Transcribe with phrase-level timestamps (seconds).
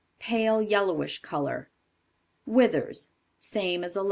[0.17, 1.69] Pale yellowish color.
[2.47, 3.11] Withers.
[3.37, 3.99] Same as 11.